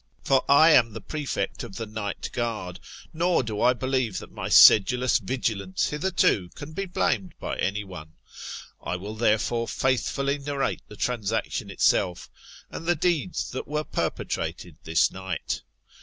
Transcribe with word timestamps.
For 0.23 0.43
I 0.49 0.71
am 0.71 0.93
the 0.93 0.99
prefect 0.99 1.63
of 1.63 1.75
the 1.75 1.85
night 1.85 2.31
guard: 2.33 2.79
nor 3.13 3.43
do 3.43 3.61
I 3.61 3.73
believe 3.73 4.17
that 4.17 4.31
my 4.31 4.49
sedulous 4.49 5.19
vigilance 5.19 5.89
hitherto 5.89 6.49
can 6.55 6.73
be 6.73 6.87
blamed 6.87 7.35
by 7.39 7.59
any 7.59 7.83
one. 7.83 8.13
I 8.81 8.95
will 8.95 9.13
therefore 9.13 9.67
faithfully 9.67 10.39
narrate 10.39 10.81
the 10.87 10.95
transaction 10.95 11.69
itself, 11.69 12.31
and 12.71 12.87
the 12.87 12.95
deeds 12.95 13.51
that 13.51 13.67
were 13.67 13.83
perpetrated 13.83 14.77
this 14.85 15.11
night. 15.11 15.61